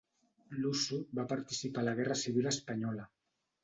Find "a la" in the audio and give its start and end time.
1.87-1.97